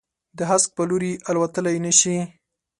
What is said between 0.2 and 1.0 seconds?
د هسک په